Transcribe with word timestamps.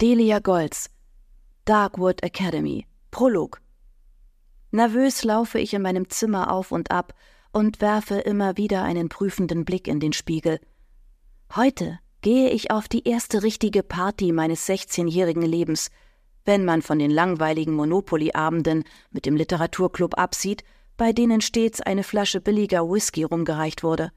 Delia 0.00 0.38
Golds, 0.38 0.88
Darkwood 1.66 2.22
Academy, 2.22 2.86
Prolog. 3.10 3.60
Nervös 4.70 5.24
laufe 5.24 5.58
ich 5.58 5.74
in 5.74 5.82
meinem 5.82 6.08
Zimmer 6.08 6.50
auf 6.50 6.72
und 6.72 6.90
ab 6.90 7.12
und 7.52 7.82
werfe 7.82 8.14
immer 8.14 8.56
wieder 8.56 8.82
einen 8.82 9.10
prüfenden 9.10 9.66
Blick 9.66 9.86
in 9.86 10.00
den 10.00 10.14
Spiegel. 10.14 10.58
Heute 11.54 11.98
gehe 12.22 12.48
ich 12.48 12.70
auf 12.70 12.88
die 12.88 13.06
erste 13.06 13.42
richtige 13.42 13.82
Party 13.82 14.32
meines 14.32 14.66
16-jährigen 14.66 15.42
Lebens, 15.42 15.90
wenn 16.46 16.64
man 16.64 16.80
von 16.80 16.98
den 16.98 17.10
langweiligen 17.10 17.74
Monopoly-Abenden 17.74 18.84
mit 19.10 19.26
dem 19.26 19.36
Literaturclub 19.36 20.16
absieht, 20.16 20.64
bei 20.96 21.12
denen 21.12 21.42
stets 21.42 21.82
eine 21.82 22.04
Flasche 22.04 22.40
billiger 22.40 22.88
Whisky 22.88 23.24
rumgereicht 23.24 23.82
wurde. 23.82 24.12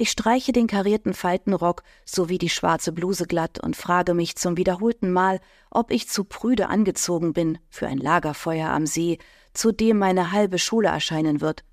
Ich 0.00 0.12
streiche 0.12 0.52
den 0.52 0.68
karierten 0.68 1.12
Faltenrock 1.12 1.82
sowie 2.04 2.38
die 2.38 2.48
schwarze 2.48 2.92
Bluse 2.92 3.26
glatt 3.26 3.58
und 3.58 3.74
frage 3.74 4.14
mich 4.14 4.36
zum 4.36 4.56
wiederholten 4.56 5.12
Mal, 5.12 5.40
ob 5.72 5.90
ich 5.90 6.08
zu 6.08 6.22
prüde 6.22 6.68
angezogen 6.68 7.32
bin 7.32 7.58
für 7.68 7.88
ein 7.88 7.98
Lagerfeuer 7.98 8.70
am 8.70 8.86
See, 8.86 9.18
zu 9.54 9.72
dem 9.72 9.98
meine 9.98 10.30
halbe 10.30 10.60
Schule 10.60 10.86
erscheinen 10.86 11.40
wird. 11.40 11.64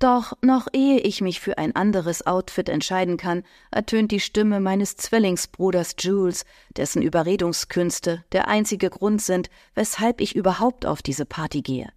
Doch 0.00 0.32
noch 0.42 0.66
ehe 0.72 0.98
ich 0.98 1.20
mich 1.20 1.38
für 1.38 1.56
ein 1.56 1.76
anderes 1.76 2.26
Outfit 2.26 2.68
entscheiden 2.68 3.18
kann, 3.18 3.44
ertönt 3.70 4.10
die 4.10 4.18
Stimme 4.18 4.58
meines 4.58 4.96
Zwillingsbruders 4.96 5.94
Jules, 6.00 6.44
dessen 6.76 7.02
Überredungskünste 7.02 8.24
der 8.32 8.48
einzige 8.48 8.90
Grund 8.90 9.22
sind, 9.22 9.48
weshalb 9.76 10.20
ich 10.20 10.34
überhaupt 10.34 10.86
auf 10.86 11.02
diese 11.02 11.24
Party 11.24 11.62
gehe. 11.62 11.88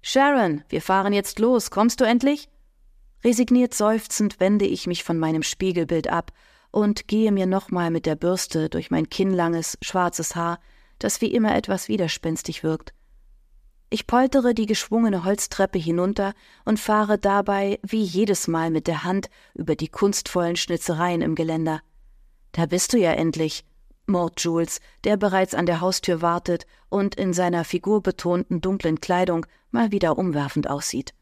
Sharon, 0.00 0.62
wir 0.68 0.80
fahren 0.80 1.12
jetzt 1.12 1.40
los, 1.40 1.72
kommst 1.72 2.00
du 2.00 2.04
endlich? 2.04 2.48
Resigniert 3.24 3.72
seufzend 3.72 4.40
wende 4.40 4.66
ich 4.66 4.86
mich 4.86 5.04
von 5.04 5.18
meinem 5.18 5.42
Spiegelbild 5.42 6.08
ab 6.08 6.32
und 6.72 7.06
gehe 7.06 7.30
mir 7.30 7.46
nochmal 7.46 7.90
mit 7.90 8.04
der 8.04 8.16
Bürste 8.16 8.68
durch 8.68 8.90
mein 8.90 9.08
kinnlanges, 9.08 9.78
schwarzes 9.80 10.34
Haar, 10.34 10.58
das 10.98 11.20
wie 11.20 11.32
immer 11.32 11.54
etwas 11.54 11.88
widerspenstig 11.88 12.64
wirkt. 12.64 12.94
Ich 13.90 14.06
poltere 14.06 14.54
die 14.54 14.66
geschwungene 14.66 15.24
Holztreppe 15.24 15.78
hinunter 15.78 16.32
und 16.64 16.80
fahre 16.80 17.18
dabei 17.18 17.78
wie 17.82 18.02
jedes 18.02 18.48
Mal 18.48 18.70
mit 18.70 18.86
der 18.86 19.04
Hand 19.04 19.28
über 19.54 19.76
die 19.76 19.88
kunstvollen 19.88 20.56
Schnitzereien 20.56 21.20
im 21.20 21.34
Geländer. 21.34 21.82
Da 22.52 22.66
bist 22.66 22.92
du 22.92 22.98
ja 22.98 23.12
endlich, 23.12 23.64
murrt 24.06 24.40
Jules, 24.40 24.80
der 25.04 25.16
bereits 25.16 25.54
an 25.54 25.66
der 25.66 25.80
Haustür 25.80 26.22
wartet 26.22 26.66
und 26.88 27.14
in 27.16 27.34
seiner 27.34 27.64
figurbetonten 27.64 28.62
dunklen 28.62 29.00
Kleidung 29.00 29.46
mal 29.70 29.92
wieder 29.92 30.16
umwerfend 30.16 30.70
aussieht. 30.70 31.12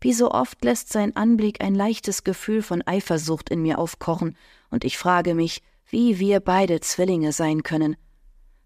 Wie 0.00 0.12
so 0.12 0.30
oft 0.30 0.64
lässt 0.64 0.92
sein 0.92 1.16
Anblick 1.16 1.62
ein 1.62 1.74
leichtes 1.74 2.22
Gefühl 2.24 2.62
von 2.62 2.86
Eifersucht 2.86 3.50
in 3.50 3.62
mir 3.62 3.78
aufkochen, 3.78 4.36
und 4.70 4.84
ich 4.84 4.98
frage 4.98 5.34
mich, 5.34 5.62
wie 5.88 6.18
wir 6.18 6.40
beide 6.40 6.80
Zwillinge 6.80 7.32
sein 7.32 7.62
können. 7.62 7.96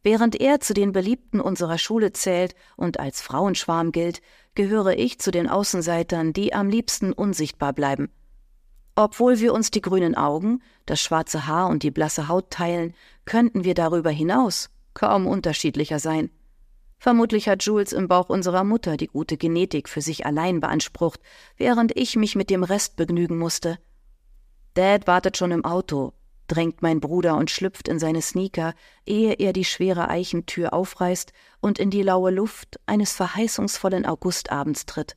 Während 0.02 0.40
er 0.40 0.60
zu 0.60 0.74
den 0.74 0.92
Beliebten 0.92 1.40
unserer 1.40 1.78
Schule 1.78 2.12
zählt 2.12 2.54
und 2.76 2.98
als 2.98 3.22
Frauenschwarm 3.22 3.92
gilt, 3.92 4.20
gehöre 4.54 4.98
ich 4.98 5.20
zu 5.20 5.30
den 5.30 5.48
Außenseitern, 5.48 6.32
die 6.32 6.52
am 6.52 6.68
liebsten 6.68 7.12
unsichtbar 7.12 7.72
bleiben. 7.72 8.10
Obwohl 8.94 9.38
wir 9.38 9.54
uns 9.54 9.70
die 9.70 9.80
grünen 9.80 10.16
Augen, 10.16 10.60
das 10.84 11.00
schwarze 11.00 11.46
Haar 11.46 11.68
und 11.68 11.82
die 11.82 11.90
blasse 11.90 12.28
Haut 12.28 12.50
teilen, 12.50 12.94
könnten 13.24 13.64
wir 13.64 13.74
darüber 13.74 14.10
hinaus 14.10 14.70
kaum 14.92 15.26
unterschiedlicher 15.26 15.98
sein. 15.98 16.30
Vermutlich 17.02 17.48
hat 17.48 17.64
Jules 17.64 17.92
im 17.92 18.06
Bauch 18.06 18.28
unserer 18.28 18.62
Mutter 18.62 18.96
die 18.96 19.08
gute 19.08 19.36
Genetik 19.36 19.88
für 19.88 20.00
sich 20.00 20.24
allein 20.24 20.60
beansprucht, 20.60 21.18
während 21.56 21.90
ich 21.96 22.14
mich 22.14 22.36
mit 22.36 22.48
dem 22.48 22.62
Rest 22.62 22.94
begnügen 22.94 23.38
musste. 23.38 23.80
Dad 24.74 25.08
wartet 25.08 25.36
schon 25.36 25.50
im 25.50 25.64
Auto, 25.64 26.12
drängt 26.46 26.80
mein 26.80 27.00
Bruder 27.00 27.36
und 27.36 27.50
schlüpft 27.50 27.88
in 27.88 27.98
seine 27.98 28.22
Sneaker, 28.22 28.74
ehe 29.04 29.32
er 29.32 29.52
die 29.52 29.64
schwere 29.64 30.10
Eichentür 30.10 30.72
aufreißt 30.72 31.32
und 31.60 31.80
in 31.80 31.90
die 31.90 32.04
laue 32.04 32.30
Luft 32.30 32.78
eines 32.86 33.10
verheißungsvollen 33.14 34.06
Augustabends 34.06 34.86
tritt. 34.86 35.16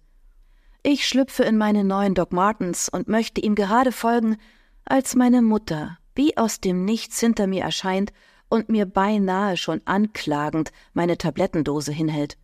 Ich 0.81 1.07
schlüpfe 1.07 1.43
in 1.43 1.55
meine 1.55 1.83
neuen 1.83 2.15
Doc 2.15 2.33
Martens 2.33 2.89
und 2.89 3.07
möchte 3.07 3.41
ihm 3.41 3.53
gerade 3.53 3.91
folgen, 3.91 4.37
als 4.85 5.13
meine 5.13 5.43
Mutter 5.43 5.99
wie 6.15 6.35
aus 6.35 6.61
dem 6.61 6.83
Nichts 6.83 7.19
hinter 7.19 7.45
mir 7.45 7.61
erscheint 7.61 8.11
und 8.49 8.69
mir 8.69 8.85
beinahe 8.85 9.57
schon 9.57 9.81
anklagend 9.85 10.71
meine 10.93 11.17
Tablettendose 11.17 11.91
hinhält. 11.91 12.37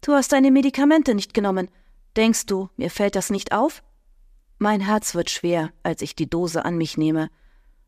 Du 0.00 0.12
hast 0.12 0.32
deine 0.32 0.50
Medikamente 0.50 1.14
nicht 1.14 1.32
genommen. 1.32 1.70
Denkst 2.16 2.46
du, 2.46 2.68
mir 2.76 2.90
fällt 2.90 3.14
das 3.14 3.30
nicht 3.30 3.52
auf? 3.52 3.82
Mein 4.58 4.80
Herz 4.80 5.14
wird 5.14 5.30
schwer, 5.30 5.70
als 5.82 6.02
ich 6.02 6.14
die 6.14 6.28
Dose 6.28 6.64
an 6.64 6.76
mich 6.76 6.96
nehme. 6.96 7.30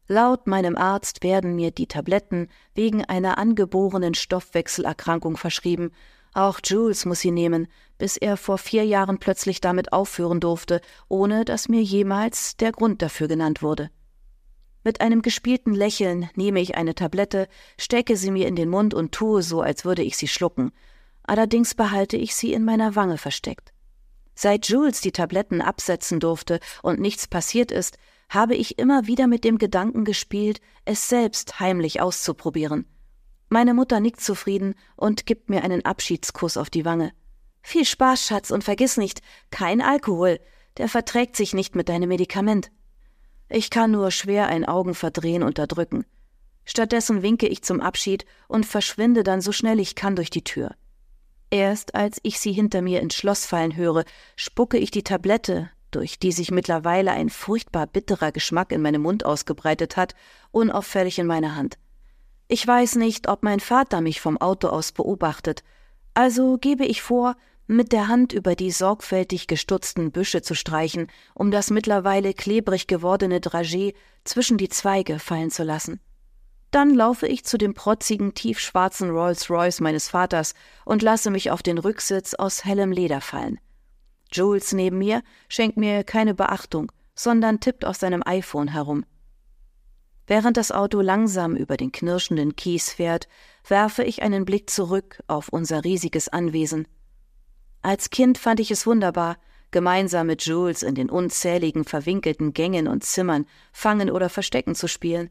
Laut 0.07 0.47
meinem 0.47 0.77
Arzt 0.77 1.23
werden 1.23 1.57
mir 1.57 1.71
die 1.71 1.87
Tabletten 1.87 2.49
wegen 2.75 3.05
einer 3.05 3.39
angeborenen 3.39 4.15
Stoffwechselerkrankung 4.15 5.37
verschrieben. 5.37 5.93
Auch 6.35 6.61
Jules 6.63 7.05
muss 7.07 7.21
sie 7.21 7.31
nehmen, 7.31 7.69
bis 7.97 8.17
er 8.17 8.37
vor 8.37 8.59
vier 8.59 8.85
Jahren 8.85 9.19
plötzlich 9.19 9.61
damit 9.61 9.93
aufhören 9.93 10.41
durfte, 10.41 10.81
ohne 11.09 11.45
dass 11.45 11.69
mir 11.69 11.83
jemals 11.83 12.57
der 12.57 12.73
Grund 12.73 13.03
dafür 13.03 13.29
genannt 13.29 13.63
wurde. 13.63 13.91
Mit 14.85 15.01
einem 15.01 15.23
gespielten 15.23 15.75
Lächeln 15.75 16.29
nehme 16.35 16.61
ich 16.61 16.77
eine 16.77 16.95
Tablette, 16.95 17.49
stecke 17.79 18.17
sie 18.19 18.31
mir 18.31 18.47
in 18.47 18.55
den 18.55 18.69
Mund 18.69 18.93
und 18.93 19.13
tue 19.13 19.43
so, 19.43 19.63
als 19.63 19.87
würde 19.87 20.03
ich 20.03 20.19
sie 20.19 20.29
schlucken. 20.29 20.73
Allerdings 21.23 21.75
behalte 21.75 22.19
ich 22.19 22.35
sie 22.35 22.53
in 22.53 22.65
meiner 22.65 22.95
Wange 22.95 23.17
versteckt. 23.17 23.73
Seit 24.35 24.69
Jules 24.69 25.01
die 25.01 25.13
Tabletten 25.13 25.63
absetzen 25.63 26.21
durfte 26.21 26.61
und 26.83 27.01
nichts 27.01 27.27
passiert 27.27 27.73
ist, 27.73 27.97
habe 28.29 28.55
ich 28.55 28.79
immer 28.79 29.07
wieder 29.07 29.27
mit 29.27 29.45
dem 29.45 29.57
Gedanken 29.59 30.05
gespielt, 30.05 30.61
es 30.85 31.09
selbst 31.09 31.61
heimlich 31.61 32.03
auszuprobieren. 32.03 32.87
Meine 33.49 33.73
Mutter 33.73 34.01
nickt 34.01 34.21
zufrieden 34.21 34.75
und 34.97 35.25
gibt 35.25 35.49
mir 35.49 35.63
einen 35.63 35.85
Abschiedskuss 35.85 36.57
auf 36.57 36.69
die 36.69 36.85
Wange. 36.85 37.13
Viel 37.63 37.87
Spaß, 37.87 38.27
Schatz, 38.27 38.51
und 38.51 38.65
vergiss 38.65 38.99
nicht, 38.99 39.23
kein 39.51 39.81
Alkohol. 39.81 40.41
Der 40.77 40.89
verträgt 40.89 41.37
sich 41.37 41.55
nicht 41.55 41.75
mit 41.75 41.89
deinem 41.89 42.09
Medikament. 42.09 42.71
Ich 43.49 43.71
kann 43.71 43.91
nur 43.91 44.11
schwer 44.11 44.49
ein 44.49 44.65
Augenverdrehen 44.65 45.43
unterdrücken. 45.43 46.05
Stattdessen 46.65 47.23
winke 47.23 47.47
ich 47.47 47.63
zum 47.63 47.81
Abschied 47.81 48.25
und 48.49 48.65
verschwinde 48.65 49.23
dann 49.23 49.41
so 49.41 49.53
schnell 49.53 49.79
ich 49.81 49.95
kann 49.95 50.17
durch 50.17 50.31
die 50.31 50.45
Tür. 50.45 50.75
Erst 51.51 51.95
als 51.95 52.19
ich 52.23 52.41
sie 52.41 52.53
hinter 52.53 52.83
mir 52.83 53.01
ins 53.01 53.15
Schloss 53.15 53.47
fallen 53.47 53.77
höre, 53.77 54.05
spucke 54.35 54.79
ich 54.79 54.91
die 54.91 55.05
Tablette, 55.05 55.71
durch 55.91 56.19
die 56.19 56.33
sich 56.33 56.51
mittlerweile 56.51 57.13
ein 57.13 57.29
furchtbar 57.29 57.87
bitterer 57.87 58.33
Geschmack 58.33 58.73
in 58.73 58.83
meinem 58.83 59.03
Mund 59.03 59.25
ausgebreitet 59.25 59.97
hat, 59.97 60.15
unauffällig 60.51 61.19
in 61.19 61.27
meine 61.27 61.55
Hand. 61.55 61.79
Ich 62.49 62.67
weiß 62.67 62.97
nicht, 62.97 63.29
ob 63.29 63.43
mein 63.43 63.61
Vater 63.61 64.01
mich 64.01 64.21
vom 64.21 64.39
Auto 64.39 64.69
aus 64.69 64.93
beobachtet, 64.93 65.63
also 66.15 66.59
gebe 66.59 66.85
ich 66.85 67.03
vor, 67.03 67.37
mit 67.67 67.93
der 67.93 68.09
Hand 68.09 68.33
über 68.33 68.55
die 68.55 68.71
sorgfältig 68.71 69.47
gestutzten 69.47 70.13
Büsche 70.13 70.43
zu 70.43 70.55
streichen, 70.55 71.09
um 71.35 71.51
das 71.51 71.71
mittlerweile 71.71 72.35
klebrig 72.35 72.87
gewordene 72.87 73.39
Dragé 73.39 73.95
zwischen 74.25 74.59
die 74.59 74.69
Zweige 74.69 75.19
fallen 75.19 75.51
zu 75.51 75.63
lassen. 75.63 76.01
Dann 76.71 76.95
laufe 76.95 77.27
ich 77.27 77.45
zu 77.45 77.57
dem 77.57 77.73
protzigen, 77.73 78.35
tiefschwarzen 78.35 79.11
Rolls-Royce 79.11 79.81
meines 79.81 80.09
Vaters 80.09 80.55
und 80.85 81.03
lasse 81.03 81.31
mich 81.31 81.51
auf 81.51 81.63
den 81.63 81.79
Rücksitz 81.79 82.35
aus 82.35 82.65
hellem 82.65 82.93
Leder 82.93 83.21
fallen. 83.21 83.61
Jules 84.33 84.73
neben 84.73 84.99
mir 84.99 85.23
schenkt 85.49 85.77
mir 85.77 86.03
keine 86.05 86.35
Beachtung, 86.35 86.91
sondern 87.15 87.61
tippt 87.61 87.85
auf 87.85 87.97
seinem 87.97 88.23
iPhone 88.27 88.69
herum. 88.69 89.05
Während 90.27 90.57
das 90.57 90.73
Auto 90.73 91.01
langsam 91.01 91.55
über 91.55 91.77
den 91.77 91.93
knirschenden 91.93 92.57
Kies 92.57 92.91
fährt, 92.91 93.29
werfe 93.69 94.03
ich 94.03 94.23
einen 94.23 94.45
Blick 94.45 94.69
zurück 94.69 95.23
auf 95.29 95.49
unser 95.51 95.85
riesiges 95.85 96.29
Anwesen– 96.29 96.89
als 97.85 98.09
Kind 98.09 98.39
fand 98.39 98.61
ich 98.61 98.71
es 98.71 98.87
wunderbar, 98.87 99.37
gemeinsam 99.71 100.29
mit 100.29 100.47
Jules 100.47 100.83
in 100.83 100.95
den 100.95 101.11
unzähligen 101.11 101.85
verwinkelten 101.85 102.55
Gängen 102.55 102.89
und 102.89 103.05
Zimmern 103.05 103.45
Fangen 103.73 104.11
oder 104.11 104.31
Verstecken 104.31 104.75
zu 104.75 104.89
spielen. 104.89 105.31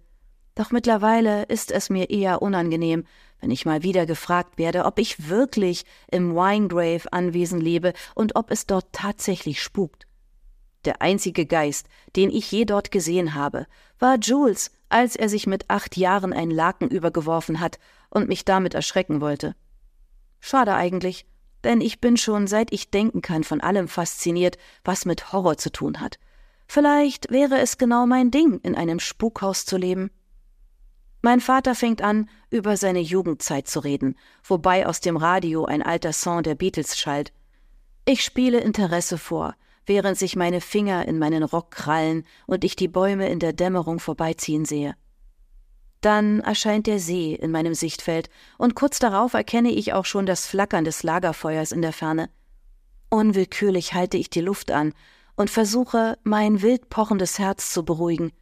Doch 0.54 0.70
mittlerweile 0.70 1.44
ist 1.44 1.72
es 1.72 1.90
mir 1.90 2.12
eher 2.12 2.44
unangenehm, 2.44 3.06
wenn 3.40 3.50
ich 3.50 3.66
mal 3.66 3.82
wieder 3.82 4.06
gefragt 4.06 4.60
werde, 4.60 4.86
ob 4.86 5.00
ich 5.00 5.30
wirklich 5.30 5.84
im 6.12 6.36
Winegrave 6.36 7.12
Anwesen 7.12 7.60
lebe 7.60 7.94
und 8.14 8.36
ob 8.36 8.52
es 8.52 8.68
dort 8.68 8.86
tatsächlich 8.92 9.60
spukt. 9.60 10.06
Der 10.86 11.02
einzige 11.02 11.48
Geist, 11.48 11.88
den 12.16 12.30
ich 12.30 12.52
je 12.52 12.66
dort 12.66 12.92
gesehen 12.92 13.34
habe, 13.34 13.66
war 13.98 14.20
Jules, 14.20 14.72
als 14.90 15.16
er 15.16 15.28
sich 15.28 15.48
mit 15.48 15.72
acht 15.72 15.98
Jahren 15.98 16.34
ein 16.34 16.52
Laken 16.52 16.90
übergeworfen 16.90 17.60
hat 17.60 17.80
und 18.12 18.28
mich 18.28 18.46
damit 18.46 18.76
erschrecken 18.76 19.22
wollte. 19.22 19.56
Schade 20.40 20.76
eigentlich, 20.76 21.26
denn 21.64 21.82
ich 21.82 22.02
bin 22.02 22.18
schon 22.18 22.48
seit 22.48 22.74
ich 22.74 22.92
denken 22.92 23.22
kann 23.22 23.44
von 23.44 23.62
allem 23.62 23.88
fasziniert, 23.88 24.58
was 24.84 25.06
mit 25.06 25.32
Horror 25.32 25.58
zu 25.58 25.72
tun 25.72 26.00
hat. 26.00 26.20
Vielleicht 26.68 27.32
wäre 27.32 27.60
es 27.60 27.78
genau 27.78 28.06
mein 28.06 28.32
Ding, 28.32 28.60
in 28.64 28.76
einem 28.76 29.00
Spukhaus 29.00 29.66
zu 29.66 29.78
leben. 29.78 30.12
Mein 31.22 31.40
Vater 31.40 31.76
fängt 31.76 32.02
an, 32.02 32.30
über 32.50 32.76
seine 32.76 33.00
Jugendzeit 33.00 33.68
zu 33.68 33.80
reden, 33.80 34.16
wobei 34.44 34.88
aus 34.88 35.00
dem 35.00 35.16
Radio 35.16 35.66
ein 35.66 35.82
alter 35.82 36.12
Song 36.12 36.44
der 36.44 36.56
Beatles 36.56 36.98
schallt. 36.98 37.32
Ich 38.06 38.24
spiele 38.24 38.60
Interesse 38.60 39.18
vor, 39.18 39.56
während 39.86 40.18
sich 40.18 40.36
meine 40.36 40.60
Finger 40.60 41.08
in 41.08 41.20
meinen 41.20 41.44
Rock 41.44 41.72
krallen 41.72 42.26
und 42.46 42.64
ich 42.66 42.76
die 42.76 42.90
Bäume 42.90 43.30
in 43.30 43.40
der 43.40 43.54
Dämmerung 43.54 44.00
vorbeiziehen 44.00 44.66
sehe. 44.66 44.96
Dann 46.04 46.42
erscheint 46.42 46.86
der 46.88 47.00
See 47.00 47.34
in 47.34 47.50
meinem 47.50 47.74
Sichtfeld, 47.74 48.30
und 48.58 48.76
kurz 48.76 49.00
darauf 49.00 49.34
erkenne 49.34 49.72
ich 49.72 49.94
auch 49.94 50.04
schon 50.04 50.26
das 50.26 50.46
Flackern 50.46 50.84
des 50.84 51.02
Lagerfeuers 51.02 51.72
in 51.72 51.82
der 51.82 51.94
Ferne. 51.94 52.30
Unwillkürlich 53.10 53.94
halte 53.94 54.18
ich 54.18 54.30
die 54.30 54.42
Luft 54.42 54.70
an 54.70 54.94
und 55.38 55.50
versuche, 55.50 56.18
mein 56.24 56.62
wild 56.62 56.90
pochendes 56.90 57.40
Herz 57.40 57.72
zu 57.72 57.86
beruhigen. 57.86 58.34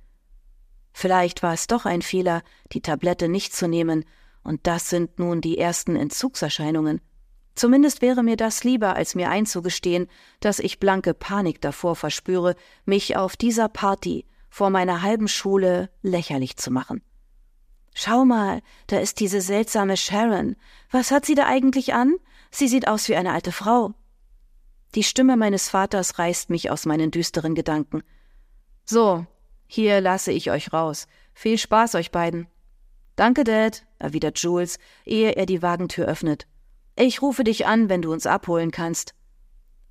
Vielleicht 0.92 1.44
war 1.44 1.54
es 1.54 1.68
doch 1.68 1.86
ein 1.86 2.02
Fehler, 2.02 2.42
die 2.72 2.82
Tablette 2.82 3.30
nicht 3.30 3.56
zu 3.56 3.68
nehmen, 3.68 4.06
und 4.44 4.66
das 4.66 4.90
sind 4.90 5.20
nun 5.20 5.40
die 5.40 5.60
ersten 5.60 5.96
Entzugserscheinungen. 5.96 7.00
Zumindest 7.54 8.02
wäre 8.02 8.24
mir 8.24 8.38
das 8.38 8.64
lieber, 8.64 8.96
als 8.96 9.14
mir 9.14 9.30
einzugestehen, 9.30 10.08
dass 10.40 10.58
ich 10.58 10.80
blanke 10.80 11.14
Panik 11.14 11.62
davor 11.62 11.96
verspüre, 11.96 12.56
mich 12.86 13.18
auf 13.18 13.38
dieser 13.38 13.70
Party 13.70 14.26
vor 14.50 14.72
meiner 14.72 15.04
halben 15.04 15.28
Schule 15.28 15.92
lächerlich 16.02 16.58
zu 16.58 16.72
machen. 16.72 17.04
Schau 17.94 18.26
mal, 18.26 18.62
da 18.88 19.00
ist 19.00 19.20
diese 19.20 19.42
seltsame 19.42 19.98
Sharon. 19.98 20.56
Was 20.92 21.12
hat 21.12 21.26
sie 21.26 21.36
da 21.36 21.46
eigentlich 21.46 21.94
an? 21.94 22.16
Sie 22.50 22.68
sieht 22.68 22.88
aus 22.88 23.08
wie 23.10 23.16
eine 23.16 23.34
alte 23.34 23.52
Frau. 23.52 23.94
Die 24.96 25.04
Stimme 25.04 25.38
meines 25.38 25.70
Vaters 25.70 26.20
reißt 26.20 26.50
mich 26.50 26.70
aus 26.70 26.86
meinen 26.86 27.12
düsteren 27.12 27.56
Gedanken. 27.56 28.04
So, 28.86 29.26
hier 29.68 30.02
lasse 30.02 30.32
ich 30.32 30.52
euch 30.52 30.74
raus. 30.74 31.08
Viel 31.34 31.58
Spaß 31.58 31.96
euch 31.96 32.12
beiden. 32.12 32.48
Danke, 33.16 33.44
Dad, 33.44 33.86
erwidert 34.00 34.40
Jules, 34.40 34.80
ehe 35.06 35.36
er 35.36 35.46
die 35.46 35.62
Wagentür 35.62 36.08
öffnet. 36.08 36.48
Ich 36.96 37.22
rufe 37.22 37.44
dich 37.44 37.66
an, 37.66 37.88
wenn 37.88 38.02
du 38.02 38.12
uns 38.12 38.26
abholen 38.26 38.72
kannst. 38.72 39.14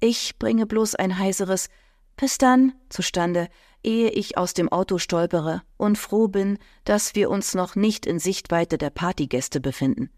Ich 0.01 0.39
bringe 0.39 0.67
bloß 0.67 0.95
ein 0.97 1.19
heiseres 1.19 1.69
Bis 2.17 2.37
dann 2.37 2.75
zustande, 2.91 3.49
ehe 3.83 4.11
ich 4.11 4.37
aus 4.37 4.55
dem 4.55 4.69
Auto 4.69 4.99
stolpere 4.99 5.63
und 5.77 5.99
froh 5.99 6.29
bin, 6.29 6.59
dass 6.85 7.15
wir 7.15 7.31
uns 7.31 7.55
noch 7.55 7.77
nicht 7.77 8.07
in 8.07 8.19
Sichtweite 8.19 8.79
der 8.79 8.91
Partygäste 8.91 9.61
befinden. 9.61 10.11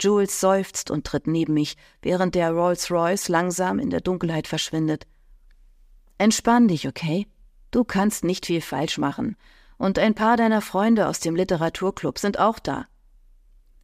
Jules 0.00 0.40
seufzt 0.40 0.90
und 0.90 1.06
tritt 1.06 1.26
neben 1.26 1.54
mich, 1.54 1.76
während 2.02 2.34
der 2.34 2.52
Rolls-Royce 2.52 3.28
langsam 3.28 3.78
in 3.78 3.90
der 3.90 4.00
Dunkelheit 4.00 4.46
verschwindet. 4.46 5.06
Entspann 6.18 6.68
dich, 6.68 6.86
okay? 6.86 7.26
Du 7.70 7.84
kannst 7.84 8.24
nicht 8.24 8.46
viel 8.46 8.60
falsch 8.60 8.98
machen. 8.98 9.36
Und 9.76 9.98
ein 9.98 10.14
paar 10.14 10.36
deiner 10.36 10.60
Freunde 10.60 11.06
aus 11.06 11.20
dem 11.20 11.36
Literaturclub 11.36 12.18
sind 12.18 12.38
auch 12.38 12.58
da. 12.58 12.86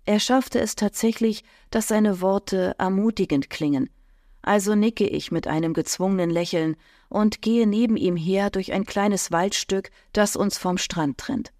Er 0.06 0.20
schaffte 0.20 0.60
es 0.60 0.74
tatsächlich, 0.74 1.44
dass 1.70 1.88
seine 1.88 2.20
Worte 2.20 2.74
ermutigend 2.78 3.50
klingen. 3.50 3.88
Also 4.46 4.74
nicke 4.74 5.06
ich 5.06 5.32
mit 5.32 5.46
einem 5.46 5.72
gezwungenen 5.72 6.28
Lächeln 6.28 6.76
und 7.08 7.40
gehe 7.40 7.66
neben 7.66 7.96
ihm 7.96 8.14
her 8.14 8.50
durch 8.50 8.74
ein 8.74 8.84
kleines 8.84 9.32
Waldstück, 9.32 9.90
das 10.12 10.36
uns 10.36 10.58
vom 10.58 10.76
Strand 10.76 11.16
trennt. 11.16 11.50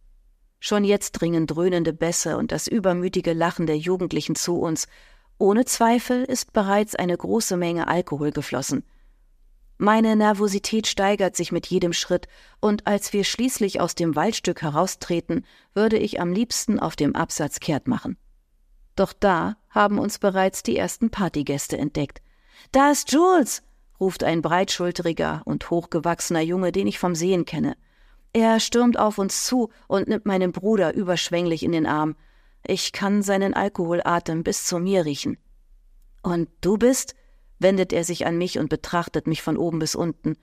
Schon 0.60 0.84
jetzt 0.84 1.12
dringen 1.12 1.46
dröhnende 1.46 1.94
Bässe 1.94 2.36
und 2.36 2.52
das 2.52 2.69
übermütige 2.69 3.32
Lachen 3.32 3.66
der 3.66 3.78
Jugendlichen 3.78 4.34
zu 4.34 4.60
uns. 4.60 4.86
Ohne 5.38 5.64
Zweifel 5.64 6.25
ist 6.25 6.52
bereits 6.52 6.94
eine 6.94 7.16
große 7.16 7.56
Menge 7.56 7.88
Alkohol 7.88 8.32
geflossen. 8.32 8.84
Meine 9.78 10.14
Nervosität 10.14 10.86
steigert 10.86 11.36
sich 11.36 11.52
mit 11.52 11.66
jedem 11.66 11.94
Schritt, 11.94 12.28
und 12.60 12.86
als 12.86 13.14
wir 13.14 13.25
schließlich 13.25 13.81
aus 13.81 13.94
dem 13.94 14.14
Waldstück 14.14 14.60
heraustreten, 14.60 15.46
würde 15.72 15.96
ich 15.96 16.20
am 16.20 16.32
liebsten 16.32 16.78
auf 16.78 16.96
dem 16.96 17.16
Absatz 17.16 17.60
kehrt 17.60 17.88
machen. 17.88 18.19
Doch 18.94 19.14
da 19.14 19.56
haben 19.70 19.98
uns 19.98 20.19
bereits 20.19 20.62
die 20.62 20.76
ersten 20.76 21.10
Partygäste 21.10 21.78
entdeckt. 21.78 22.20
Da 22.72 22.90
ist 22.90 23.12
Jules, 23.12 23.62
ruft 24.00 24.25
ein 24.25 24.43
breitschulteriger 24.43 25.43
und 25.44 25.70
hochgewachsener 25.70 26.40
Junge, 26.40 26.72
den 26.72 26.87
ich 26.87 26.99
vom 26.99 27.14
Sehen 27.14 27.44
kenne. 27.44 27.76
Er 28.32 28.58
stürmt 28.58 28.99
auf 28.99 29.19
uns 29.19 29.44
zu 29.44 29.70
und 29.87 30.08
nimmt 30.08 30.26
meinen 30.26 30.52
Bruder 30.52 30.94
überschwänglich 30.94 31.62
in 31.62 31.72
den 31.72 31.87
Arm. 31.87 32.16
Ich 32.66 32.93
kann 32.93 33.22
seinen 33.22 33.55
Alkoholatem 33.55 34.43
bis 34.43 34.66
zu 34.66 34.78
mir 34.78 35.05
riechen. 35.05 35.38
Und 36.22 36.49
du 36.61 36.76
bist? 36.78 37.14
wendet 37.61 37.93
er 37.93 38.05
sich 38.05 38.26
an 38.26 38.37
mich 38.37 38.58
und 38.58 38.69
betrachtet 38.69 39.26
mich 39.26 39.40
von 39.40 39.56
oben 39.56 39.78
bis 39.78 39.94
unten. 39.94 40.37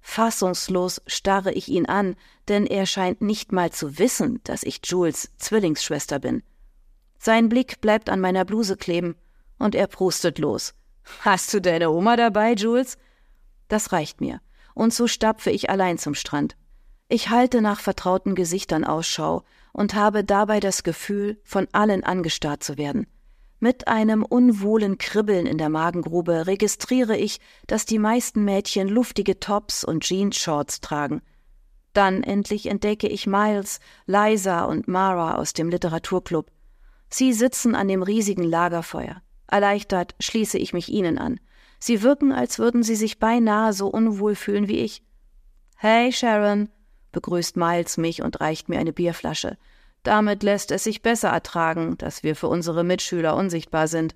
Fassungslos 0.00 1.00
starre 1.06 1.52
ich 1.52 1.68
ihn 1.68 1.86
an, 1.86 2.16
denn 2.48 2.66
er 2.66 2.86
scheint 2.86 3.20
nicht 3.20 3.52
mal 3.52 3.70
zu 3.70 3.98
wissen, 3.98 4.40
dass 4.44 4.62
ich 4.62 4.80
Jules 4.84 5.30
Zwillingsschwester 5.38 6.18
bin. 6.18 6.42
Sein 7.18 7.48
Blick 7.48 7.80
bleibt 7.80 8.10
an 8.10 8.20
meiner 8.20 8.44
Bluse 8.44 8.76
kleben, 8.76 9.16
und 9.58 9.74
er 9.74 9.86
prustet 9.86 10.38
los. 10.38 10.74
Hast 11.20 11.52
du 11.52 11.60
deine 11.60 11.90
Oma 11.90 12.16
dabei, 12.16 12.54
Jules? 12.54 12.96
Das 13.68 13.92
reicht 13.92 14.20
mir, 14.20 14.40
und 14.74 14.94
so 14.94 15.06
stapfe 15.06 15.50
ich 15.50 15.70
allein 15.70 15.98
zum 15.98 16.14
Strand. 16.14 16.56
Ich 17.08 17.30
halte 17.30 17.62
nach 17.62 17.80
vertrauten 17.80 18.34
Gesichtern 18.34 18.84
Ausschau 18.84 19.42
und 19.72 19.94
habe 19.94 20.24
dabei 20.24 20.60
das 20.60 20.82
Gefühl, 20.82 21.40
von 21.44 21.66
allen 21.72 22.04
angestarrt 22.04 22.62
zu 22.62 22.76
werden. 22.76 23.06
Mit 23.60 23.88
einem 23.88 24.24
unwohlen 24.24 24.98
Kribbeln 24.98 25.46
in 25.46 25.58
der 25.58 25.68
Magengrube 25.68 26.46
registriere 26.46 27.16
ich, 27.16 27.40
dass 27.66 27.86
die 27.86 27.98
meisten 27.98 28.44
Mädchen 28.44 28.88
luftige 28.88 29.40
Tops 29.40 29.84
und 29.84 30.04
Jeansshorts 30.04 30.80
tragen. 30.80 31.22
Dann 31.92 32.22
endlich 32.22 32.66
entdecke 32.66 33.08
ich 33.08 33.26
Miles, 33.26 33.80
Liza 34.06 34.64
und 34.64 34.86
Mara 34.86 35.36
aus 35.36 35.54
dem 35.54 35.70
Literaturclub. 35.70 36.50
Sie 37.10 37.32
sitzen 37.32 37.74
an 37.74 37.88
dem 37.88 38.02
riesigen 38.02 38.44
Lagerfeuer. 38.44 39.22
Erleichtert 39.48 40.14
schließe 40.20 40.58
ich 40.58 40.72
mich 40.72 40.88
ihnen 40.88 41.18
an. 41.18 41.40
Sie 41.80 42.02
wirken, 42.02 42.32
als 42.32 42.58
würden 42.58 42.82
sie 42.82 42.96
sich 42.96 43.18
beinahe 43.18 43.72
so 43.72 43.88
unwohl 43.88 44.34
fühlen 44.34 44.68
wie 44.68 44.78
ich. 44.78 45.02
Hey, 45.76 46.12
Sharon, 46.12 46.68
begrüßt 47.12 47.56
Miles 47.56 47.96
mich 47.96 48.22
und 48.22 48.40
reicht 48.40 48.68
mir 48.68 48.78
eine 48.78 48.92
Bierflasche. 48.92 49.56
Damit 50.02 50.42
lässt 50.42 50.70
es 50.70 50.84
sich 50.84 51.02
besser 51.02 51.28
ertragen, 51.28 51.96
dass 51.98 52.22
wir 52.22 52.36
für 52.36 52.48
unsere 52.48 52.84
Mitschüler 52.84 53.36
unsichtbar 53.36 53.88
sind. 53.88 54.14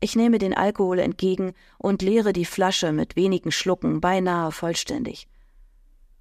Ich 0.00 0.16
nehme 0.16 0.38
den 0.38 0.54
Alkohol 0.54 0.98
entgegen 0.98 1.54
und 1.78 2.02
leere 2.02 2.32
die 2.32 2.44
Flasche 2.44 2.92
mit 2.92 3.16
wenigen 3.16 3.52
Schlucken 3.52 4.00
beinahe 4.00 4.50
vollständig. 4.52 5.28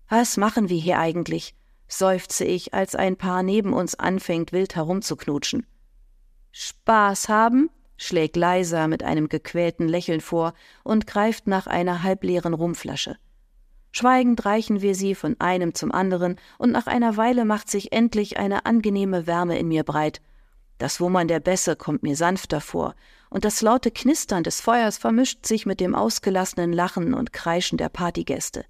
Was 0.08 0.38
machen 0.38 0.70
wir 0.70 0.78
hier 0.78 1.00
eigentlich? 1.00 1.56
seufze 1.88 2.46
ich, 2.46 2.74
als 2.74 2.96
ein 2.96 3.18
Paar 3.18 3.44
neben 3.44 3.74
uns 3.74 3.96
anfängt, 3.96 4.54
wild 4.54 4.76
herumzuknutschen. 4.76 5.66
Spaß 6.52 7.28
haben? 7.28 7.70
Schlägt 8.02 8.36
Leiser 8.36 8.88
mit 8.88 9.04
einem 9.04 9.30
gequälten 9.30 9.88
Lächeln 9.88 10.22
vor 10.22 10.54
und 10.84 11.06
greift 11.06 11.48
nach 11.48 11.68
einer 11.68 12.04
halbleeren 12.04 12.54
Rumflasche. 12.54 13.18
Schweigend 13.92 14.46
reichen 14.46 14.82
wir 14.82 14.96
sie 14.96 15.16
von 15.16 15.36
einem 15.40 15.76
zum 15.76 15.92
anderen, 15.92 16.38
und 16.58 16.72
nach 16.72 16.88
einer 16.88 17.18
Weile 17.18 17.46
macht 17.46 17.70
sich 17.70 17.92
endlich 17.92 18.38
eine 18.38 18.66
angenehme 18.66 19.28
Wärme 19.28 19.60
in 19.60 19.68
mir 19.68 19.84
breit. 19.84 20.22
Das 20.78 21.00
Wummern 21.00 21.28
der 21.28 21.40
Bässe 21.40 21.76
kommt 21.76 22.02
mir 22.02 22.16
sanfter 22.16 22.62
vor, 22.62 22.96
und 23.30 23.46
das 23.46 23.62
laute 23.62 23.92
Knistern 23.92 24.44
des 24.44 24.62
Feuers 24.62 24.98
vermischt 24.98 25.46
sich 25.46 25.66
mit 25.66 25.80
dem 25.80 25.94
ausgelassenen 25.94 26.74
Lachen 26.74 27.14
und 27.14 27.34
Kreischen 27.34 27.78
der 27.78 27.90
Partygäste. 27.90 28.66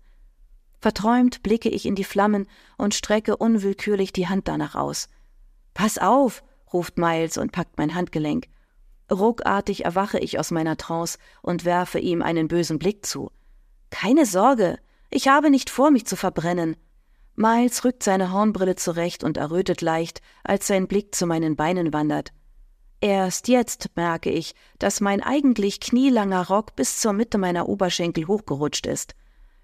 Verträumt 0.80 1.44
blicke 1.44 1.70
ich 1.70 1.86
in 1.86 1.96
die 1.96 2.04
Flammen 2.04 2.48
und 2.78 2.96
strecke 2.96 3.38
unwillkürlich 3.38 4.12
die 4.12 4.28
Hand 4.28 4.48
danach 4.48 4.76
aus. 4.76 5.08
Pass 5.74 6.00
auf, 6.00 6.44
ruft 6.74 6.98
Miles 6.98 7.38
und 7.38 7.52
packt 7.52 7.78
mein 7.78 7.96
Handgelenk. 7.96 8.48
Ruckartig 9.12 9.84
erwache 9.84 10.20
ich 10.20 10.40
aus 10.40 10.52
meiner 10.52 10.78
Trance 10.78 11.18
und 11.42 11.66
werfe 11.66 12.00
ihm 12.00 12.22
einen 12.22 12.48
bösen 12.48 12.80
Blick 12.80 13.06
zu. 13.06 13.32
Keine 13.90 14.26
Sorge, 14.26 14.78
ich 15.10 15.28
habe 15.28 15.50
nicht 15.50 15.70
vor, 15.70 15.92
mich 15.92 16.06
zu 16.06 16.16
verbrennen. 16.16 16.78
Miles 17.36 17.84
rückt 17.84 18.04
seine 18.04 18.32
Hornbrille 18.32 18.76
zurecht 18.76 19.24
und 19.24 19.38
errötet 19.38 19.82
leicht, 19.82 20.22
als 20.44 20.68
sein 20.68 20.88
Blick 20.88 21.14
zu 21.14 21.26
meinen 21.26 21.56
Beinen 21.56 21.92
wandert. 21.92 22.32
Erst 23.02 23.48
jetzt 23.48 23.90
merke 23.96 24.30
ich, 24.30 24.54
dass 24.78 25.02
mein 25.02 25.22
eigentlich 25.22 25.80
knielanger 25.80 26.48
Rock 26.48 26.76
bis 26.76 27.00
zur 27.00 27.14
Mitte 27.14 27.38
meiner 27.38 27.68
Oberschenkel 27.68 28.28
hochgerutscht 28.28 28.86
ist. 28.86 29.16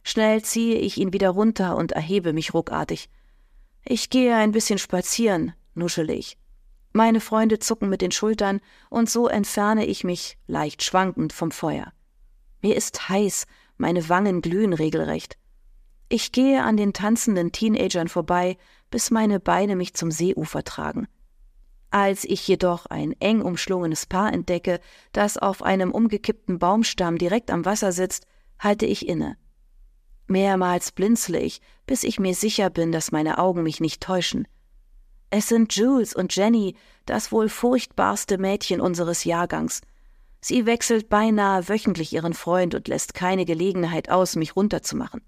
Schnell 0.04 0.42
ziehe 0.42 0.77
ich 0.77 0.98
ihn 0.98 1.13
wieder 1.13 1.30
runter 1.30 1.77
und 1.77 1.92
erhebe 1.92 2.34
mich 2.34 2.54
ruckartig. 2.54 3.10
Ich 3.86 4.10
gehe 4.10 4.36
ein 4.36 4.51
bisschen 4.51 4.80
spazieren, 4.80 5.54
nuschele 5.75 6.13
ich. 6.13 6.38
Meine 6.98 7.22
Freunde 7.22 7.60
zucken 7.60 7.89
mit 7.89 8.01
den 8.01 8.10
Schultern, 8.10 8.60
und 8.89 9.08
so 9.08 9.27
entferne 9.27 9.86
ich 9.86 10.04
mich, 10.04 10.36
leicht 10.48 10.82
schwankend, 10.82 11.32
vom 11.32 11.51
Feuer. 11.51 11.94
Mir 12.63 12.75
ist 12.75 13.08
heiß 13.08 13.46
meine 13.77 14.10
Wangen 14.10 14.42
glühen 14.42 14.74
regelrecht. 14.74 15.38
Ich 16.10 16.32
gehe 16.32 16.63
an 16.63 16.75
den 16.75 16.94
tanzenden 16.94 17.51
Teenagern 17.51 18.08
vorbei, 18.08 18.58
bis 18.89 19.12
meine 19.12 19.39
Beine 19.39 19.75
mich 19.75 19.94
zum 19.94 20.10
Seeufer 20.10 20.63
tragen. 20.63 21.08
Als 21.92 22.24
ich 22.24 22.48
jedoch 22.48 22.88
ein 22.88 23.13
eng 23.20 23.44
umschlungenes 23.44 24.08
Paar 24.08 24.34
entdecke, 24.34 24.80
das 25.12 25.38
auf 25.38 25.62
einem 25.62 25.92
umgekippten 25.92 26.58
Baumstamm 26.58 27.20
direkt 27.20 27.51
am 27.51 27.63
Wasser 27.63 27.92
sitzt, 27.92 28.25
halte 28.58 28.88
ich 28.88 29.08
inne. 29.08 29.38
Mehrmals 30.25 30.92
blinzle 30.94 31.39
ich, 31.39 31.62
bis 31.86 32.04
ich 32.04 32.20
mir 32.20 32.34
sicher 32.34 32.72
bin, 32.72 32.92
dass 32.92 33.12
meine 33.12 33.38
Augen 33.38 33.62
mich 33.62 33.82
nicht 33.82 34.01
täuschen. 34.01 34.48
Es 35.29 35.48
sind 35.48 35.75
Jules 35.75 36.13
und 36.13 36.36
Jenny, 36.36 36.75
das 37.05 37.31
wohl 37.31 37.50
furchtbarste 37.50 38.38
Mädchen 38.38 38.81
unseres 38.81 39.24
Jahrgangs, 39.24 39.81
Sie 40.39 40.65
wechselt 40.65 41.10
beinahe 41.10 41.67
wöchentlich 41.67 42.13
ihren 42.13 42.34
Freund 42.34 42.75
und 42.75 42.88
lässt 42.88 43.13
keine 43.13 43.46
Gelegenheit 43.46 44.10
aus, 44.10 44.36
mich 44.36 44.55
runterzumachen. 44.55 45.22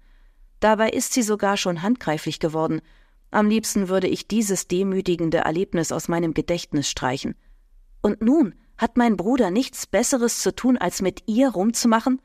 Dabei 0.60 0.90
ist 0.90 1.12
sie 1.12 1.22
sogar 1.22 1.56
schon 1.56 1.82
handgreiflich 1.82 2.38
geworden. 2.38 2.80
Am 3.30 3.48
liebsten 3.48 3.88
würde 3.88 4.08
ich 4.08 4.28
dieses 4.28 4.68
demütigende 4.68 5.38
Erlebnis 5.38 5.92
aus 5.92 6.08
meinem 6.08 6.34
Gedächtnis 6.34 6.88
streichen. 6.88 7.34
Und 8.02 8.22
nun 8.22 8.54
hat 8.78 8.96
mein 8.96 9.16
Bruder 9.16 9.50
nichts 9.50 9.86
Besseres 9.86 10.40
zu 10.40 10.54
tun, 10.54 10.78
als 10.78 11.02
mit 11.02 11.24
ihr 11.26 11.50
rumzumachen? 11.50 12.20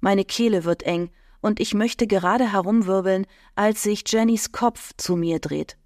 Meine 0.00 0.24
Kehle 0.24 0.64
wird 0.64 0.82
eng, 0.82 1.10
und 1.40 1.58
ich 1.58 1.74
möchte 1.74 2.06
gerade 2.06 2.52
herumwirbeln, 2.52 3.26
als 3.54 3.82
sich 3.82 4.04
Jennys 4.06 4.52
Kopf 4.52 4.92
zu 4.96 5.16
mir 5.16 5.40
dreht. 5.40 5.76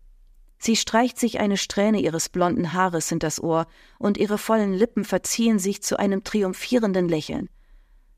Sie 0.64 0.76
streicht 0.76 1.18
sich 1.18 1.40
eine 1.40 1.58
Strähne 1.58 2.00
ihres 2.00 2.30
blonden 2.30 2.72
Haares 2.72 3.10
hinters 3.10 3.38
Ohr, 3.38 3.66
und 3.98 4.16
ihre 4.16 4.38
vollen 4.38 4.72
Lippen 4.72 5.04
verziehen 5.04 5.58
sich 5.58 5.82
zu 5.82 5.98
einem 5.98 6.24
triumphierenden 6.24 7.06
Lächeln. 7.06 7.50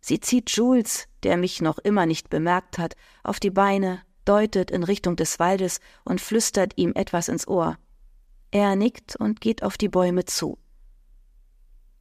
Sie 0.00 0.20
zieht 0.20 0.52
Jules, 0.52 1.08
der 1.24 1.38
mich 1.38 1.60
noch 1.60 1.78
immer 1.78 2.06
nicht 2.06 2.30
bemerkt 2.30 2.78
hat, 2.78 2.94
auf 3.24 3.40
die 3.40 3.50
Beine, 3.50 4.00
deutet 4.24 4.70
in 4.70 4.84
Richtung 4.84 5.16
des 5.16 5.40
Waldes 5.40 5.80
und 6.04 6.20
flüstert 6.20 6.74
ihm 6.76 6.92
etwas 6.94 7.26
ins 7.26 7.48
Ohr. 7.48 7.78
Er 8.52 8.76
nickt 8.76 9.16
und 9.16 9.40
geht 9.40 9.64
auf 9.64 9.76
die 9.76 9.88
Bäume 9.88 10.24
zu. 10.24 10.56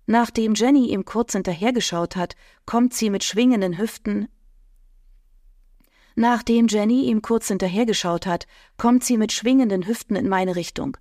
Nachdem 0.05 0.53
Jenny 0.53 0.91
ihm 0.91 1.05
kurz 1.05 1.33
hinterhergeschaut 1.33 2.15
hat, 2.15 2.35
kommt 2.67 2.93
sie 2.93 3.09
mit 3.09 3.23
schwingenden 3.23 3.79
Hüften 3.79 4.27
Nachdem 6.15 6.67
Jenny 6.67 7.03
ihm 7.03 7.21
kurz 7.21 7.49
hinterhergeschaut 7.49 8.25
hat, 8.25 8.47
kommt 8.77 9.03
sie 9.03 9.17
mit 9.17 9.33
schwingenden 9.33 9.85
Hüften 9.85 10.15
in 10.15 10.29
meine 10.29 10.55
Richtung. 10.55 10.97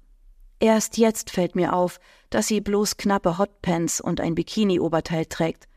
Erst 0.59 0.99
jetzt 0.99 1.31
fällt 1.31 1.55
mir 1.55 1.73
auf, 1.73 2.01
dass 2.31 2.49
sie 2.49 2.61
bloß 2.61 2.97
knappe 2.97 3.39
Hotpants 3.39 4.01
und 4.01 4.21
ein 4.21 4.35
Bikini-Oberteil 4.35 5.27
trägt. 5.27 5.69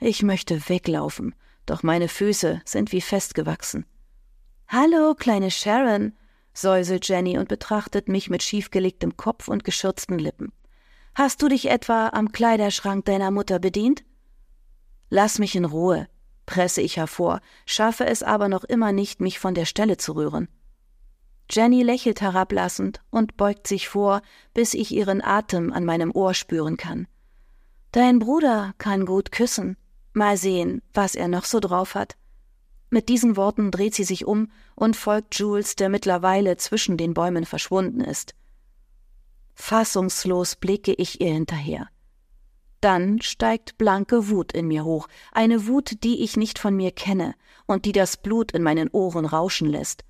Ich 0.00 0.22
möchte 0.22 0.68
weglaufen, 0.68 1.34
doch 1.64 1.82
meine 1.82 2.08
Füße 2.08 2.60
sind 2.64 2.92
wie 2.92 3.00
festgewachsen. 3.00 3.86
Hallo, 4.68 5.14
kleine 5.14 5.52
Sharon, 5.52 6.12
säuselt 6.52 7.06
Jenny 7.08 7.38
und 7.38 7.48
betrachtet 7.48 8.08
mich 8.08 8.30
mit 8.30 8.42
schiefgelegtem 8.42 9.16
Kopf 9.16 9.46
und 9.46 9.62
geschürzten 9.62 10.18
Lippen. 10.18 10.52
Hast 11.14 11.40
du 11.40 11.48
dich 11.48 11.70
etwa 11.70 12.08
am 12.08 12.32
Kleiderschrank 12.32 13.04
deiner 13.04 13.30
Mutter 13.30 13.58
bedient? 13.58 14.04
Lass 15.08 15.38
mich 15.38 15.54
in 15.54 15.64
Ruhe, 15.64 16.08
presse 16.46 16.80
ich 16.80 16.96
hervor, 16.96 17.40
schaffe 17.66 18.06
es 18.06 18.22
aber 18.22 18.48
noch 18.48 18.64
immer 18.64 18.92
nicht, 18.92 19.20
mich 19.20 19.38
von 19.38 19.54
der 19.54 19.66
Stelle 19.66 19.96
zu 19.96 20.12
rühren. 20.12 20.48
Jenny 21.50 21.82
lächelt 21.82 22.20
herablassend 22.20 23.02
und 23.10 23.36
beugt 23.36 23.66
sich 23.66 23.88
vor, 23.88 24.22
bis 24.54 24.74
ich 24.74 24.92
ihren 24.92 25.22
Atem 25.22 25.72
an 25.72 25.84
meinem 25.84 26.10
Ohr 26.10 26.34
spüren 26.34 26.76
kann. 26.76 27.06
Dein 27.92 28.18
Bruder 28.18 28.74
kann 28.78 29.06
gut 29.06 29.30
küssen. 29.32 29.76
Mal 30.12 30.36
sehen, 30.36 30.82
was 30.92 31.14
er 31.14 31.28
noch 31.28 31.44
so 31.44 31.60
drauf 31.60 31.94
hat. 31.94 32.16
Mit 32.90 33.08
diesen 33.08 33.36
Worten 33.36 33.70
dreht 33.70 33.94
sie 33.94 34.04
sich 34.04 34.24
um 34.24 34.50
und 34.74 34.96
folgt 34.96 35.34
Jules, 35.38 35.76
der 35.76 35.88
mittlerweile 35.88 36.56
zwischen 36.56 36.96
den 36.96 37.14
Bäumen 37.14 37.44
verschwunden 37.44 38.00
ist. 38.00 38.34
Fassungslos 39.54 40.56
blicke 40.56 40.92
ich 40.92 41.20
ihr 41.20 41.32
hinterher. 41.32 41.88
Dann 42.80 43.20
steigt 43.22 43.78
blanke 43.78 44.28
Wut 44.28 44.52
in 44.52 44.68
mir 44.68 44.84
hoch, 44.84 45.08
eine 45.32 45.66
Wut, 45.66 46.04
die 46.04 46.22
ich 46.22 46.36
nicht 46.36 46.58
von 46.58 46.76
mir 46.76 46.90
kenne 46.90 47.34
und 47.66 47.84
die 47.84 47.92
das 47.92 48.16
Blut 48.16 48.52
in 48.52 48.62
meinen 48.62 48.88
Ohren 48.90 49.24
rauschen 49.24 49.68
lässt. 49.68 50.04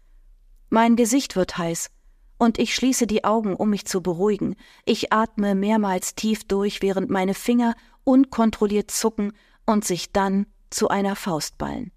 Mein 0.68 0.96
Gesicht 0.96 1.36
wird 1.36 1.56
heiß, 1.58 1.90
und 2.38 2.58
ich 2.58 2.74
schließe 2.74 3.06
die 3.06 3.24
Augen, 3.24 3.54
um 3.54 3.70
mich 3.70 3.86
zu 3.86 4.02
beruhigen. 4.02 4.56
Ich 4.84 5.12
atme 5.12 5.54
mehrmals 5.54 6.14
tief 6.14 6.44
durch, 6.44 6.82
während 6.82 7.08
meine 7.08 7.34
Finger 7.34 7.74
unkontrolliert 8.04 8.90
zucken 8.90 9.32
und 9.64 9.84
sich 9.84 10.12
dann 10.12 10.46
zu 10.70 10.88
einer 10.88 11.16
Faust 11.16 11.58
ballen. 11.58 11.92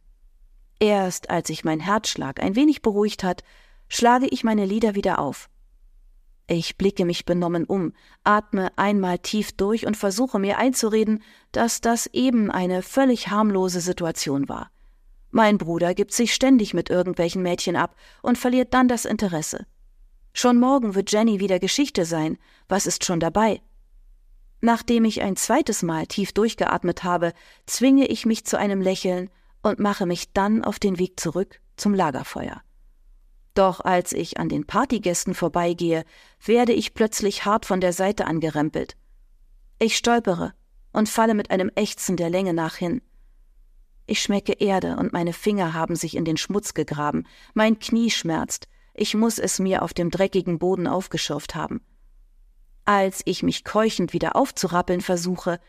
Erst 0.79 1.29
als 1.29 1.47
sich 1.47 1.65
mein 1.65 1.81
Herzschlag 1.81 2.41
ein 2.41 2.55
wenig 2.55 2.81
beruhigt 2.81 3.23
hat, 3.23 3.43
schlage 3.89 4.27
ich 4.27 4.43
meine 4.43 4.65
Lider 4.65 4.95
wieder 4.95 5.19
auf. 5.19 5.49
Ich 6.51 6.77
blicke 6.77 7.05
mich 7.05 7.25
benommen 7.25 7.63
um, 7.63 7.93
atme 8.23 8.75
einmal 8.75 9.19
tief 9.19 9.51
durch 9.51 9.85
und 9.85 9.95
versuche 9.95 10.39
mir 10.39 10.57
einzureden, 10.57 11.21
dass 11.51 11.79
das 11.79 12.07
eben 12.07 12.49
eine 12.49 12.81
völlig 12.81 13.27
harmlose 13.27 13.81
Situation 13.81 14.49
war. 14.49 14.71
Mein 15.29 15.59
Bruder 15.59 15.93
gibt 15.93 16.11
sich 16.11 16.33
ständig 16.33 16.73
mit 16.73 16.89
irgendwelchen 16.89 17.43
Mädchen 17.43 17.75
ab 17.75 17.95
und 18.23 18.39
verliert 18.39 18.73
dann 18.73 18.87
das 18.87 19.05
Interesse. 19.05 19.67
Schon 20.33 20.59
morgen 20.59 20.95
wird 20.95 21.11
Jenny 21.11 21.39
wieder 21.39 21.59
Geschichte 21.59 22.03
sein. 22.03 22.39
Was 22.67 22.87
ist 22.87 23.05
schon 23.05 23.19
dabei? 23.19 23.61
Nachdem 24.59 25.05
ich 25.05 25.21
ein 25.21 25.35
zweites 25.35 25.83
Mal 25.83 26.07
tief 26.07 26.33
durchgeatmet 26.33 27.03
habe, 27.03 27.33
zwinge 27.67 28.07
ich 28.07 28.25
mich 28.25 28.45
zu 28.45 28.57
einem 28.57 28.81
Lächeln 28.81 29.29
und 29.61 29.77
mache 29.77 30.07
mich 30.07 30.33
dann 30.33 30.63
auf 30.63 30.79
den 30.79 30.97
Weg 30.97 31.19
zurück 31.19 31.61
zum 31.77 31.93
Lagerfeuer. 31.93 32.63
Doch 33.53 33.81
als 33.81 34.13
ich 34.13 34.39
an 34.39 34.49
den 34.49 34.65
Partygästen 34.65 35.33
vorbeigehe, 35.33 36.05
werde 36.43 36.73
ich 36.73 36.93
plötzlich 36.93 37.45
hart 37.45 37.65
von 37.65 37.81
der 37.81 37.93
Seite 37.93 38.25
angerempelt. 38.25 38.95
Ich 39.79 39.97
stolpere 39.97 40.53
und 40.93 41.09
falle 41.09 41.33
mit 41.33 41.51
einem 41.51 41.71
Ächzen 41.75 42.17
der 42.17 42.29
Länge 42.29 42.53
nach 42.53 42.75
hin. 42.75 43.01
Ich 44.05 44.21
schmecke 44.21 44.53
Erde 44.53 44.97
und 44.97 45.13
meine 45.13 45.33
Finger 45.33 45.73
haben 45.73 45.95
sich 45.95 46.15
in 46.15 46.25
den 46.25 46.37
Schmutz 46.37 46.73
gegraben, 46.73 47.25
mein 47.53 47.79
Knie 47.79 48.09
schmerzt, 48.09 48.67
ich 48.93 49.13
muss 49.13 49.39
es 49.39 49.59
mir 49.59 49.83
auf 49.83 49.93
dem 49.93 50.09
dreckigen 50.09 50.59
Boden 50.59 50.87
aufgeschürft 50.87 51.55
haben. 51.55 51.81
Als 52.85 53.21
ich 53.25 53.43
mich 53.43 53.63
keuchend 53.63 54.13
wieder 54.13 54.35
aufzurappeln 54.35 55.01
versuche, 55.01 55.59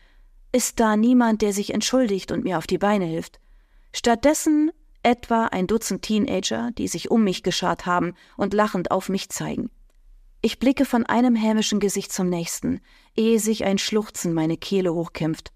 ist 0.51 0.79
da 0.79 0.97
niemand, 0.97 1.41
der 1.41 1.53
sich 1.53 1.73
entschuldigt 1.73 2.31
und 2.31 2.43
mir 2.43 2.57
auf 2.57 2.67
die 2.67 2.79
Beine 2.79 3.05
hilft. 3.05 3.39
Stattdessen 3.93 4.71
Etwa 5.03 5.45
ein 5.45 5.67
Dutzend 5.67 6.03
Teenager, 6.03 6.71
die 6.77 6.87
sich 6.87 7.09
um 7.09 7.23
mich 7.23 7.41
geschart 7.43 7.85
haben 7.85 8.13
und 8.37 8.53
lachend 8.53 8.91
auf 8.91 9.09
mich 9.09 9.29
zeigen. 9.29 9.71
Ich 10.41 10.59
blicke 10.59 10.85
von 10.85 11.05
einem 11.05 11.35
hämischen 11.35 11.79
Gesicht 11.79 12.11
zum 12.11 12.29
nächsten, 12.29 12.81
ehe 13.15 13.39
sich 13.39 13.63
ein 13.63 13.77
Schluchzen 13.77 14.33
meine 14.33 14.57
Kehle 14.57 14.93
hochkämpft. 14.93 15.51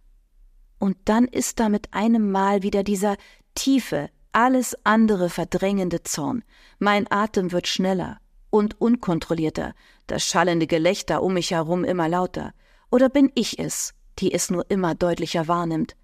Und 0.80 0.98
dann 1.06 1.26
ist 1.26 1.60
da 1.60 1.70
mit 1.70 1.94
einem 1.94 2.32
Mal 2.32 2.64
wieder 2.64 2.84
dieser 2.84 3.18
tiefe, 3.56 4.10
alles 4.32 4.76
andere 4.84 5.30
verdrängende 5.30 6.04
Zorn. 6.04 6.44
Mein 6.78 7.10
Atem 7.12 7.52
wird 7.52 7.68
schneller 7.68 8.20
und 8.50 8.80
unkontrollierter, 8.80 9.74
das 10.08 10.26
schallende 10.26 10.68
Gelächter 10.68 11.24
um 11.24 11.34
mich 11.34 11.52
herum 11.52 11.84
immer 11.84 12.10
lauter. 12.10 12.54
Oder 12.92 13.10
bin 13.10 13.32
ich 13.34 13.60
es, 13.60 13.94
die 14.20 14.34
es 14.34 14.50
nur 14.50 14.70
immer 14.70 14.94
deutlicher 14.94 15.48
wahrnimmt? 15.48 15.96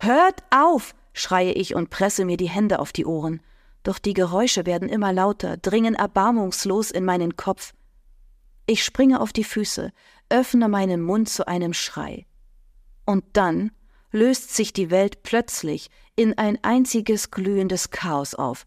Hört 0.00 0.42
auf! 0.50 0.94
Schreie 1.18 1.52
ich 1.52 1.74
und 1.74 1.90
presse 1.90 2.24
mir 2.24 2.36
die 2.36 2.48
Hände 2.48 2.78
auf 2.78 2.92
die 2.92 3.04
Ohren. 3.04 3.40
Doch 3.82 3.98
die 3.98 4.14
Geräusche 4.14 4.66
werden 4.66 4.88
immer 4.88 5.12
lauter, 5.12 5.56
dringen 5.56 5.94
erbarmungslos 5.94 6.90
in 6.90 7.04
meinen 7.04 7.36
Kopf. 7.36 7.74
Ich 8.66 8.84
springe 8.84 9.20
auf 9.20 9.32
die 9.32 9.44
Füße, 9.44 9.92
öffne 10.28 10.68
meinen 10.68 11.02
Mund 11.02 11.28
zu 11.28 11.48
einem 11.48 11.72
Schrei. 11.72 12.26
Und 13.04 13.24
dann 13.32 13.72
löst 14.12 14.54
sich 14.54 14.72
die 14.72 14.90
Welt 14.90 15.22
plötzlich 15.22 15.90
in 16.16 16.36
ein 16.38 16.58
einziges 16.62 17.30
glühendes 17.30 17.90
Chaos 17.90 18.34
auf. 18.34 18.66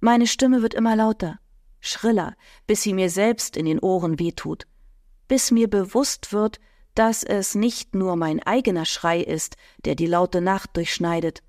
Meine 0.00 0.26
Stimme 0.26 0.62
wird 0.62 0.74
immer 0.74 0.96
lauter, 0.96 1.38
schriller, 1.80 2.36
bis 2.66 2.82
sie 2.82 2.92
mir 2.92 3.10
selbst 3.10 3.56
in 3.56 3.66
den 3.66 3.78
Ohren 3.78 4.18
wehtut, 4.18 4.66
bis 5.28 5.50
mir 5.50 5.68
bewusst 5.68 6.32
wird, 6.32 6.60
dass 6.94 7.22
es 7.22 7.54
nicht 7.54 7.94
nur 7.94 8.16
mein 8.16 8.42
eigener 8.42 8.84
Schrei 8.84 9.20
ist, 9.20 9.56
der 9.84 9.94
die 9.94 10.06
laute 10.06 10.40
Nacht 10.40 10.76
durchschneidet, 10.76 11.42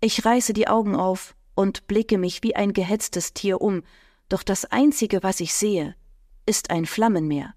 ich 0.00 0.24
reiße 0.24 0.52
die 0.52 0.68
Augen 0.68 0.94
auf 0.94 1.34
und 1.54 1.86
blicke 1.86 2.18
mich 2.18 2.42
wie 2.42 2.54
ein 2.54 2.72
gehetztes 2.72 3.34
Tier 3.34 3.60
um, 3.60 3.82
doch 4.28 4.42
das 4.42 4.64
Einzige, 4.64 5.22
was 5.22 5.40
ich 5.40 5.54
sehe, 5.54 5.96
ist 6.46 6.70
ein 6.70 6.86
Flammenmeer. 6.86 7.54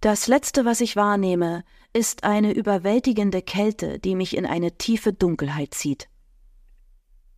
Das 0.00 0.26
Letzte, 0.26 0.64
was 0.64 0.80
ich 0.80 0.96
wahrnehme, 0.96 1.64
ist 1.92 2.24
eine 2.24 2.52
überwältigende 2.52 3.40
Kälte, 3.40 3.98
die 3.98 4.16
mich 4.16 4.36
in 4.36 4.46
eine 4.46 4.76
tiefe 4.76 5.12
Dunkelheit 5.12 5.74
zieht. 5.74 6.08